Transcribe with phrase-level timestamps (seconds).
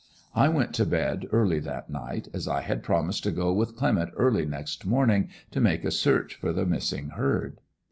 [0.33, 4.09] I went to bed early that night, as I had promised to go with Clement
[4.17, 7.59] early next morning to make a search for the missing herd.